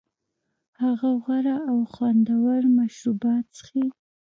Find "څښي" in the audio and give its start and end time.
3.57-3.85